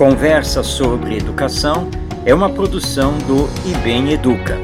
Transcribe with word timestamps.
Conversa 0.00 0.62
sobre 0.62 1.18
Educação 1.18 1.90
é 2.24 2.32
uma 2.32 2.48
produção 2.48 3.18
do 3.18 3.46
IBEM 3.68 4.12
Educa. 4.12 4.56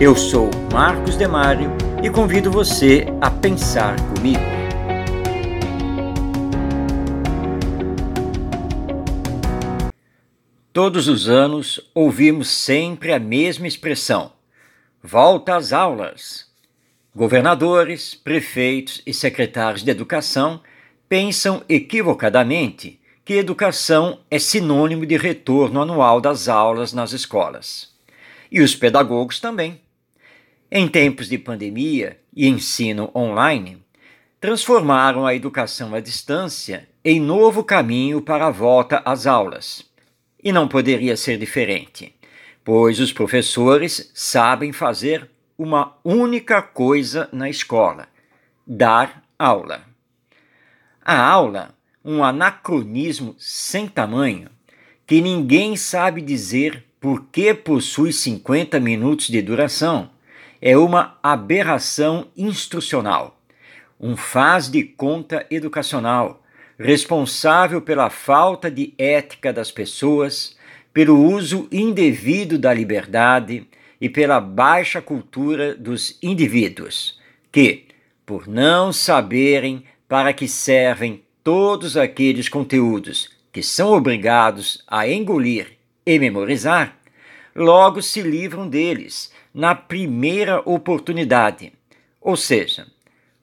Eu 0.00 0.14
sou 0.14 0.48
Marcos 0.72 1.16
Demário 1.16 1.72
e 2.00 2.08
convido 2.08 2.48
você 2.48 3.04
a 3.20 3.28
pensar 3.28 3.96
comigo. 4.14 4.38
Todos 10.72 11.08
os 11.08 11.28
anos 11.28 11.80
ouvimos 11.92 12.48
sempre 12.48 13.12
a 13.12 13.18
mesma 13.18 13.66
expressão: 13.66 14.32
volta 15.02 15.56
às 15.56 15.72
aulas. 15.72 16.46
Governadores, 17.12 18.14
prefeitos 18.14 19.02
e 19.04 19.12
secretários 19.12 19.82
de 19.82 19.90
educação 19.90 20.60
pensam 21.08 21.64
equivocadamente 21.68 23.00
que 23.28 23.34
educação 23.34 24.20
é 24.30 24.38
sinônimo 24.38 25.04
de 25.04 25.14
retorno 25.18 25.82
anual 25.82 26.18
das 26.18 26.48
aulas 26.48 26.94
nas 26.94 27.12
escolas. 27.12 27.94
E 28.50 28.62
os 28.62 28.74
pedagogos 28.74 29.38
também. 29.38 29.82
Em 30.72 30.88
tempos 30.88 31.28
de 31.28 31.36
pandemia 31.36 32.18
e 32.34 32.48
ensino 32.48 33.10
online, 33.14 33.84
transformaram 34.40 35.26
a 35.26 35.34
educação 35.34 35.94
à 35.94 36.00
distância 36.00 36.88
em 37.04 37.20
novo 37.20 37.62
caminho 37.62 38.22
para 38.22 38.46
a 38.46 38.50
volta 38.50 39.02
às 39.04 39.26
aulas. 39.26 39.84
E 40.42 40.50
não 40.50 40.66
poderia 40.66 41.14
ser 41.14 41.36
diferente, 41.36 42.14
pois 42.64 42.98
os 42.98 43.12
professores 43.12 44.10
sabem 44.14 44.72
fazer 44.72 45.28
uma 45.58 45.98
única 46.02 46.62
coisa 46.62 47.28
na 47.30 47.50
escola: 47.50 48.08
dar 48.66 49.22
aula. 49.38 49.82
A 51.04 51.22
aula 51.22 51.76
um 52.04 52.22
anacronismo 52.22 53.34
sem 53.38 53.88
tamanho 53.88 54.48
que 55.08 55.22
ninguém 55.22 55.74
sabe 55.74 56.20
dizer 56.20 56.84
por 57.00 57.24
que 57.32 57.54
possui 57.54 58.12
50 58.12 58.78
minutos 58.78 59.28
de 59.28 59.40
duração. 59.40 60.10
É 60.60 60.76
uma 60.76 61.18
aberração 61.22 62.28
instrucional, 62.36 63.40
um 63.98 64.14
faz 64.14 64.70
de 64.70 64.82
conta 64.82 65.46
educacional, 65.50 66.42
responsável 66.78 67.80
pela 67.80 68.10
falta 68.10 68.70
de 68.70 68.92
ética 68.98 69.50
das 69.50 69.70
pessoas, 69.70 70.58
pelo 70.92 71.18
uso 71.18 71.66
indevido 71.72 72.58
da 72.58 72.74
liberdade 72.74 73.66
e 73.98 74.10
pela 74.10 74.40
baixa 74.40 75.00
cultura 75.00 75.74
dos 75.74 76.18
indivíduos, 76.22 77.18
que, 77.50 77.86
por 78.26 78.46
não 78.46 78.92
saberem 78.92 79.84
para 80.06 80.34
que 80.34 80.46
servem 80.46 81.22
todos 81.48 81.96
aqueles 81.96 82.46
conteúdos 82.46 83.30
que 83.50 83.62
são 83.62 83.94
obrigados 83.94 84.84
a 84.86 85.08
engolir 85.08 85.78
e 86.04 86.18
memorizar, 86.18 86.98
logo 87.56 88.02
se 88.02 88.20
livram 88.20 88.68
deles 88.68 89.32
na 89.54 89.74
primeira 89.74 90.60
oportunidade, 90.66 91.72
ou 92.20 92.36
seja, 92.36 92.86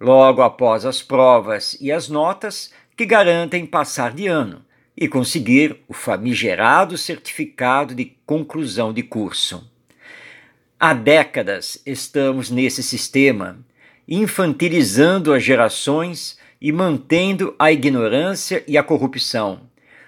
logo 0.00 0.40
após 0.40 0.86
as 0.86 1.02
provas 1.02 1.76
e 1.78 1.92
as 1.92 2.08
notas 2.08 2.72
que 2.96 3.04
garantem 3.04 3.66
passar 3.66 4.14
de 4.14 4.26
ano 4.26 4.64
e 4.96 5.06
conseguir 5.06 5.76
o 5.86 5.92
famigerado 5.92 6.96
certificado 6.96 7.94
de 7.94 8.16
conclusão 8.24 8.94
de 8.94 9.02
curso. 9.02 9.70
Há 10.80 10.94
décadas 10.94 11.82
estamos 11.84 12.50
nesse 12.50 12.82
sistema, 12.82 13.58
infantilizando 14.08 15.34
as 15.34 15.42
gerações 15.42 16.40
e 16.60 16.70
mantendo 16.70 17.54
a 17.58 17.72
ignorância 17.72 18.62
e 18.66 18.76
a 18.76 18.82
corrupção, 18.82 19.60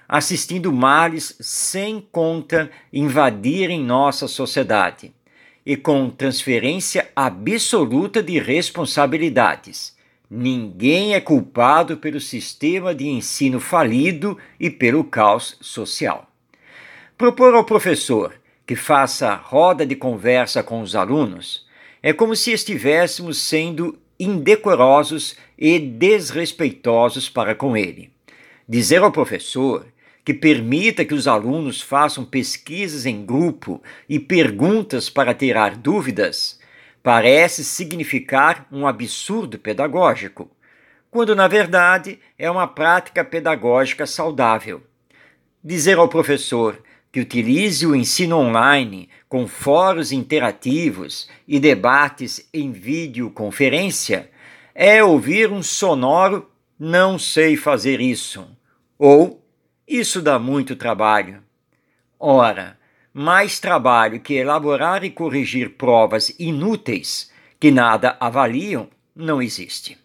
assistindo 0.08 0.72
males 0.72 1.34
sem 1.40 2.06
conta 2.12 2.70
invadirem 2.92 3.82
nossa 3.82 4.28
sociedade 4.28 5.12
e 5.64 5.76
com 5.76 6.10
transferência 6.10 7.08
absoluta 7.14 8.22
de 8.22 8.38
responsabilidades. 8.38 9.96
Ninguém 10.28 11.14
é 11.14 11.20
culpado 11.20 11.96
pelo 11.96 12.20
sistema 12.20 12.94
de 12.94 13.06
ensino 13.06 13.60
falido 13.60 14.36
e 14.58 14.68
pelo 14.68 15.04
caos 15.04 15.56
social. 15.60 16.28
Propor 17.16 17.54
ao 17.54 17.64
professor 17.64 18.34
que 18.66 18.74
faça 18.74 19.34
roda 19.34 19.86
de 19.86 19.94
conversa 19.94 20.62
com 20.62 20.80
os 20.80 20.96
alunos 20.96 21.66
é 22.02 22.12
como 22.12 22.34
se 22.34 22.50
estivéssemos 22.50 23.38
sendo 23.38 23.98
indecorosos 24.22 25.36
e 25.58 25.78
desrespeitosos 25.78 27.28
para 27.28 27.54
com 27.54 27.76
ele. 27.76 28.10
Dizer 28.68 29.02
ao 29.02 29.12
professor 29.12 29.86
que 30.24 30.32
permita 30.32 31.04
que 31.04 31.14
os 31.14 31.26
alunos 31.26 31.80
façam 31.80 32.24
pesquisas 32.24 33.06
em 33.06 33.24
grupo 33.24 33.82
e 34.08 34.18
perguntas 34.18 35.10
para 35.10 35.34
tirar 35.34 35.76
dúvidas 35.76 36.60
parece 37.02 37.64
significar 37.64 38.66
um 38.70 38.86
absurdo 38.86 39.58
pedagógico, 39.58 40.48
quando 41.10 41.34
na 41.34 41.48
verdade 41.48 42.18
é 42.38 42.48
uma 42.50 42.68
prática 42.68 43.24
pedagógica 43.24 44.06
saudável. 44.06 44.80
Dizer 45.62 45.98
ao 45.98 46.08
professor 46.08 46.78
que 47.12 47.20
utilize 47.20 47.86
o 47.86 47.94
ensino 47.94 48.38
online 48.38 49.10
com 49.28 49.46
fóruns 49.46 50.10
interativos 50.12 51.28
e 51.46 51.60
debates 51.60 52.48
em 52.54 52.72
videoconferência 52.72 54.30
é 54.74 55.04
ouvir 55.04 55.52
um 55.52 55.62
sonoro 55.62 56.50
não 56.78 57.18
sei 57.18 57.54
fazer 57.54 58.00
isso 58.00 58.48
ou 58.98 59.44
isso 59.86 60.22
dá 60.22 60.38
muito 60.38 60.74
trabalho. 60.74 61.42
Ora, 62.18 62.78
mais 63.12 63.60
trabalho 63.60 64.20
que 64.20 64.34
elaborar 64.34 65.04
e 65.04 65.10
corrigir 65.10 65.70
provas 65.70 66.34
inúteis 66.38 67.30
que 67.60 67.70
nada 67.70 68.16
avaliam 68.18 68.88
não 69.14 69.42
existe. 69.42 69.98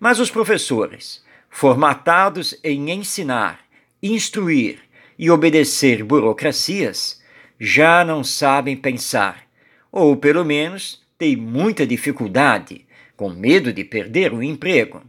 Mas 0.00 0.18
os 0.18 0.30
professores, 0.30 1.22
formatados 1.50 2.58
em 2.64 2.90
ensinar, 2.90 3.60
instruir 4.02 4.87
e 5.18 5.30
obedecer 5.30 6.04
burocracias, 6.04 7.20
já 7.58 8.04
não 8.04 8.22
sabem 8.22 8.76
pensar, 8.76 9.44
ou 9.90 10.16
pelo 10.16 10.44
menos 10.44 11.02
têm 11.18 11.36
muita 11.36 11.86
dificuldade, 11.86 12.86
com 13.16 13.30
medo 13.30 13.72
de 13.72 13.82
perder 13.82 14.32
o 14.32 14.42
emprego. 14.42 15.02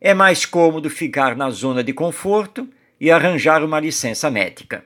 É 0.00 0.14
mais 0.14 0.46
cômodo 0.46 0.88
ficar 0.88 1.34
na 1.34 1.50
zona 1.50 1.82
de 1.82 1.92
conforto 1.92 2.68
e 3.00 3.10
arranjar 3.10 3.64
uma 3.64 3.80
licença 3.80 4.30
médica. 4.30 4.84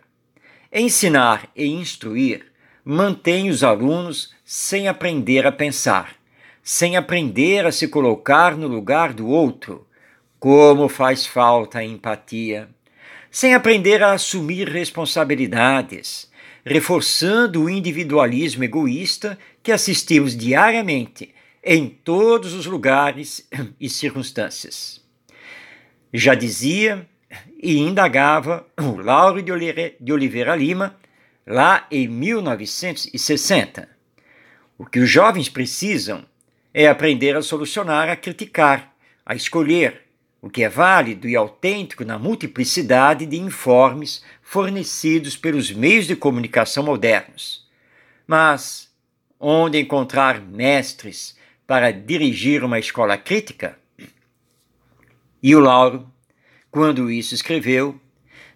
Ensinar 0.73 1.51
e 1.55 1.67
instruir 1.67 2.47
mantém 2.83 3.51
os 3.51 3.63
alunos 3.63 4.33
sem 4.45 4.89
aprender 4.89 5.47
a 5.47 5.53
pensar, 5.53 6.17
sem 6.63 6.97
aprender 6.97 7.67
a 7.67 7.73
se 7.73 7.89
colocar 7.89 8.57
no 8.57 8.67
lugar 8.67 9.13
do 9.13 9.29
outro. 9.29 9.87
Como 10.39 10.89
faz 10.89 11.27
falta 11.27 11.81
a 11.81 11.85
empatia! 11.85 12.69
Sem 13.31 13.55
aprender 13.55 14.03
a 14.03 14.13
assumir 14.13 14.69
responsabilidades, 14.69 16.31
reforçando 16.65 17.63
o 17.63 17.71
individualismo 17.71 18.65
egoísta 18.65 19.39
que 19.63 19.73
assistimos 19.73 20.37
diariamente 20.37 21.35
em 21.63 21.89
todos 21.89 22.55
os 22.55 22.67
lugares 22.67 23.49
e 23.79 23.89
circunstâncias. 23.89 25.01
Já 26.13 26.35
dizia 26.35 27.09
e 27.63 27.79
indagava 27.79 28.67
o 28.81 28.97
Lauro 28.97 29.41
de 29.43 30.13
Oliveira 30.13 30.57
Lima, 30.57 30.97
lá 31.47 31.87
em 31.91 32.09
1960. 32.09 33.89
O 34.77 34.87
que 34.87 34.99
os 34.99 35.09
jovens 35.09 35.49
precisam 35.49 36.25
é 36.73 36.89
aprender 36.89 37.37
a 37.37 37.43
solucionar, 37.43 38.09
a 38.09 38.17
criticar, 38.17 38.95
a 39.25 39.35
escolher, 39.35 40.03
o 40.43 40.49
que 40.49 40.63
é 40.63 40.69
válido 40.69 41.29
e 41.29 41.37
autêntico 41.37 42.05
na 42.05 42.19
multiplicidade 42.19 43.27
de 43.27 43.39
informes 43.39 44.23
fornecidos 44.43 45.37
pelos 45.37 45.71
meios 45.71 46.07
de 46.07 46.17
comunicação 46.17 46.83
modernos. 46.83 47.69
Mas 48.27 48.91
onde 49.39 49.79
encontrar 49.79 50.41
mestres 50.41 51.37
para 51.67 51.91
dirigir 51.91 52.65
uma 52.65 52.79
escola 52.79 53.19
crítica? 53.19 53.79
E 55.43 55.55
o 55.55 55.61
Lauro, 55.61 56.11
quando 56.71 57.11
isso 57.11 57.35
escreveu, 57.35 58.01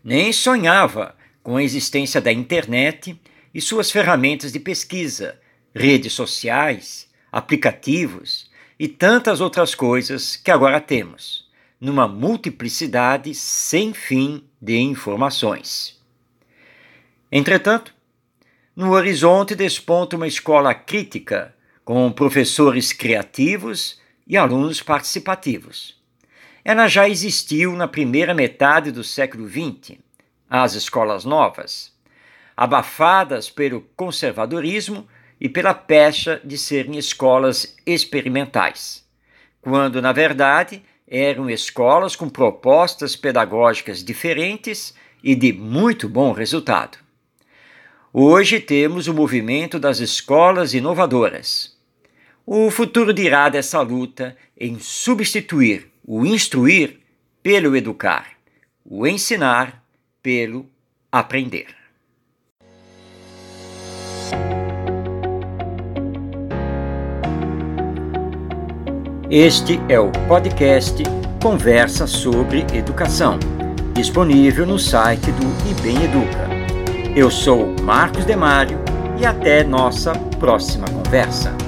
nem 0.02 0.32
sonhava 0.32 1.14
com 1.42 1.56
a 1.56 1.62
existência 1.62 2.20
da 2.20 2.32
internet 2.32 3.20
e 3.52 3.60
suas 3.60 3.90
ferramentas 3.90 4.52
de 4.52 4.58
pesquisa, 4.58 5.38
redes 5.74 6.12
sociais, 6.12 7.08
aplicativos 7.30 8.50
e 8.78 8.88
tantas 8.88 9.40
outras 9.40 9.74
coisas 9.74 10.36
que 10.36 10.50
agora 10.50 10.80
temos 10.80 11.43
numa 11.80 12.08
multiplicidade 12.08 13.34
sem 13.34 13.92
fim 13.92 14.44
de 14.60 14.76
informações. 14.78 16.00
Entretanto, 17.30 17.94
no 18.76 18.92
horizonte 18.92 19.54
desponta 19.54 20.16
uma 20.16 20.26
escola 20.26 20.74
crítica 20.74 21.54
com 21.84 22.10
professores 22.10 22.92
criativos 22.92 24.00
e 24.26 24.36
alunos 24.36 24.82
participativos. 24.82 26.00
Ela 26.64 26.88
já 26.88 27.08
existiu 27.08 27.76
na 27.76 27.86
primeira 27.86 28.32
metade 28.32 28.90
do 28.90 29.04
século 29.04 29.48
XX, 29.48 29.98
às 30.48 30.74
escolas 30.74 31.24
novas, 31.24 31.92
abafadas 32.56 33.50
pelo 33.50 33.82
conservadorismo 33.96 35.06
e 35.40 35.48
pela 35.48 35.74
pecha 35.74 36.40
de 36.44 36.56
serem 36.56 36.96
escolas 36.96 37.76
experimentais, 37.84 39.04
quando, 39.60 40.00
na 40.00 40.12
verdade, 40.12 40.82
eram 41.16 41.48
escolas 41.48 42.16
com 42.16 42.28
propostas 42.28 43.14
pedagógicas 43.14 44.02
diferentes 44.02 44.92
e 45.22 45.36
de 45.36 45.52
muito 45.52 46.08
bom 46.08 46.32
resultado. 46.32 46.98
Hoje 48.12 48.58
temos 48.58 49.06
o 49.06 49.14
movimento 49.14 49.78
das 49.78 50.00
escolas 50.00 50.74
inovadoras. 50.74 51.78
O 52.44 52.68
futuro 52.68 53.14
dirá 53.14 53.48
dessa 53.48 53.80
luta 53.80 54.36
em 54.58 54.80
substituir 54.80 55.88
o 56.04 56.26
instruir 56.26 56.98
pelo 57.40 57.76
educar, 57.76 58.32
o 58.84 59.06
ensinar 59.06 59.84
pelo 60.20 60.66
aprender. 61.12 61.83
Este 69.30 69.80
é 69.88 69.98
o 69.98 70.10
podcast 70.28 71.02
Conversa 71.42 72.06
sobre 72.06 72.66
Educação, 72.74 73.38
disponível 73.94 74.66
no 74.66 74.78
site 74.78 75.32
do 75.32 75.70
IBEM 75.70 76.04
Educa. 76.04 76.48
Eu 77.16 77.30
sou 77.30 77.74
Marcos 77.82 78.26
Demário 78.26 78.78
e 79.18 79.24
até 79.24 79.64
nossa 79.64 80.12
próxima 80.38 80.86
conversa. 80.88 81.63